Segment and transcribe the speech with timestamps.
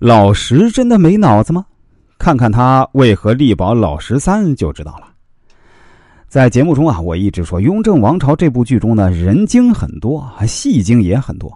[0.00, 1.66] 老十真的没脑子吗？
[2.18, 5.08] 看看他为何力保老十三就知道了。
[6.26, 11.52] 在节目中啊，我一直说《雍正王朝》这部剧中呢，人精很多，戏精也很多。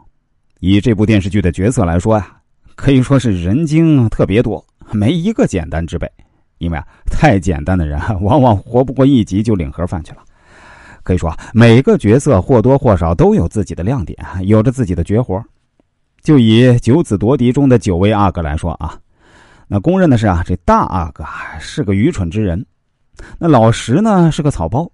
[0.61, 2.37] 以这部电视剧的角色来说呀，
[2.75, 6.07] 可以说是人精特别多，没一个简单之辈。
[6.59, 10.19] 因为啊，太简单的人往往活不过一集就领盒饭去了。
[11.03, 15.43] 可以说啊，每个角色或多或少都有自己的亮点，有着自己的绝活。
[16.25, 18.99] 就以九子夺嫡中的九位阿哥来说啊，
[19.69, 21.23] 那公认的是啊，这大阿哥
[21.61, 22.65] 是个愚蠢之人，
[23.39, 24.91] 那老十呢是个草包。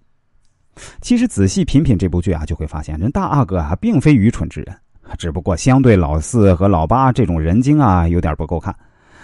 [1.01, 4.77] 其实仔细品品这部剧啊，就会发现人大阿哥啊并非愚蠢之人，
[5.19, 8.74] 只不过相对老四和老八这种人精啊有点不够看，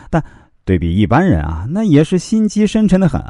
[0.09, 0.23] 但
[0.65, 3.21] 对比一般人啊，那也是心机深沉的很。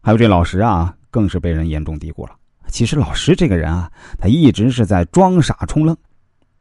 [0.00, 2.36] 还有这老十啊，更是被人严重低估了。
[2.68, 5.96] 其实老十这个人啊，他一直是在装傻充愣。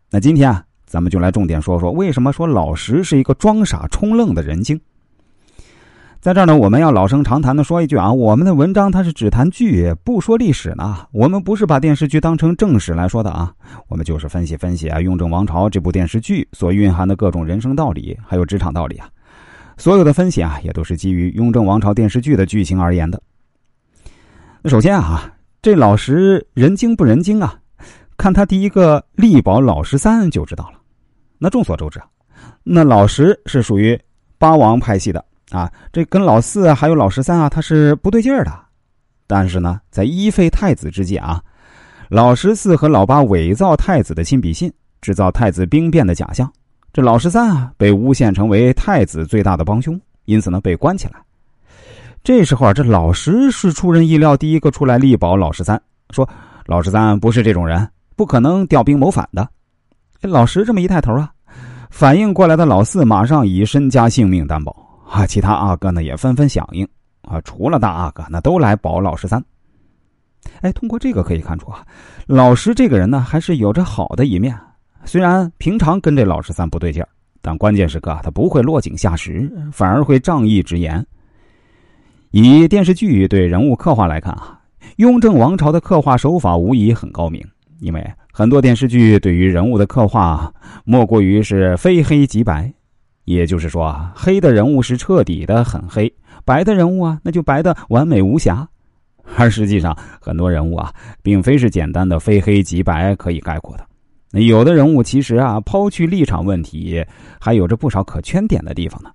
[0.09, 0.65] 那今天啊。
[0.85, 4.79] 咱们就来重点说说，为什么说老石是一个装傻充愣的人精。
[6.21, 11.05] 在这儿呢，我们要老生常谈的说一句啊，我们的文章它是只谈剧，不说历史呢。
[11.11, 13.53] 我们不是把电视剧当成正史来说的啊，
[13.87, 19.07] 我们就是分析分析啊《雍正王朝》这部电视剧所蕴含的各种人生道理，还有职场道理啊。
[19.77, 23.21] 所有的分析啊，也都是基于《雍正王朝》电视剧的剧情而言的。
[24.63, 27.59] 那首先啊，这老石人精不人精啊？
[28.17, 30.79] 看他第一个力保老十三就知道了。
[31.37, 32.07] 那众所周知啊，
[32.63, 33.99] 那老十是属于
[34.37, 38.51] 八王派系的啊，这跟老四还有老十三啊，他是不对劲儿的。
[39.27, 41.41] 但是呢，在一废太子之际啊，
[42.09, 46.51] 老十四和老八伪造太子的亲笔信，制造太子兵变的假象，
[46.93, 51.15] 这老十三啊被诬陷成为太子最大的帮凶，因此呢被关起来。
[52.23, 55.79] 这时候啊，这老十是出人意料第一个出来力保老十三，
[56.11, 56.27] 说
[56.65, 57.87] 老十三不是这种人。
[58.15, 59.47] 不可能调兵谋反的，
[60.21, 61.31] 老石这么一带头啊，
[61.89, 64.75] 反应过来的老四马上以身家性命担保
[65.09, 66.87] 啊，其他阿哥呢也纷纷响应
[67.21, 69.43] 啊，除了大阿哥，那都来保老十三。
[70.61, 71.85] 哎，通过这个可以看出啊，
[72.25, 74.57] 老石这个人呢还是有着好的一面，
[75.03, 77.09] 虽然平常跟这老十三不对劲儿，
[77.41, 81.05] 但关键时刻他不会落井下石，反而会仗义直言。
[82.31, 84.59] 以电视剧对人物刻画来看啊，
[84.97, 87.45] 雍正王朝的刻画手法无疑很高明。
[87.79, 90.53] 因为很多电视剧对于人物的刻画，
[90.83, 92.73] 莫过于是非黑即白，
[93.25, 96.13] 也就是说啊，黑的人物是彻底的很黑，
[96.45, 98.67] 白的人物啊，那就白的完美无瑕。
[99.37, 100.93] 而实际上，很多人物啊，
[101.23, 103.85] 并非是简单的非黑即白可以概括的。
[104.31, 107.03] 那有的人物其实啊，抛去立场问题，
[107.39, 109.09] 还有着不少可圈点的地方呢。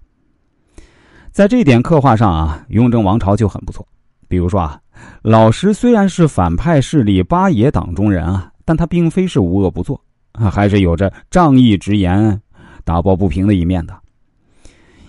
[1.31, 3.87] 在这点刻画上啊，雍正王朝就很不错。
[4.27, 4.81] 比如说啊，
[5.23, 8.50] 老石虽然是反派势力八爷党中人啊。
[8.71, 10.01] 但他并非是无恶不作
[10.31, 12.41] 啊，还是有着仗义直言、
[12.85, 13.99] 打抱不平的一面的。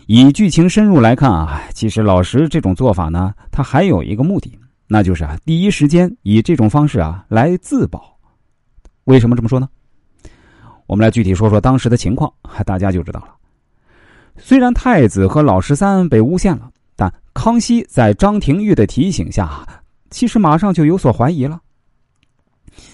[0.07, 4.57] 以剧情深入来看啊，其实老石这种做法呢，他还有一个目的，
[4.87, 8.17] 那就是啊，第一时间以这种方式啊来自保。
[9.03, 9.69] 为什么这么说呢？
[10.87, 12.33] 我们来具体说说当时的情况，
[12.65, 13.27] 大家就知道了。
[14.37, 19.63] 虽然太子和老十三被诬陷了，但康熙在张廷玉的提醒下，
[20.09, 21.61] 其实马上就有所怀疑了。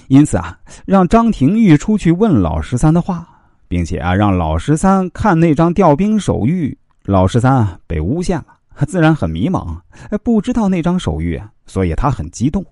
[0.07, 3.27] 因此啊，让张廷玉出去问老十三的话，
[3.67, 6.75] 并且啊，让老十三看那张调兵手谕。
[7.03, 8.45] 老十三啊被诬陷了，
[8.85, 9.77] 自然很迷茫，
[10.23, 12.65] 不知道那张手谕，所以他很激动。